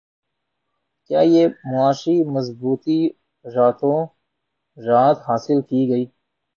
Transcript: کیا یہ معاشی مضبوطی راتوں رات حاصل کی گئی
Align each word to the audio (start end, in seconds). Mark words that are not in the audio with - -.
کیا 1.05 1.21
یہ 1.25 1.43
معاشی 1.71 2.15
مضبوطی 2.25 2.99
راتوں 3.45 3.99
رات 4.77 5.17
حاصل 5.27 5.61
کی 5.61 5.81
گئی 5.89 6.05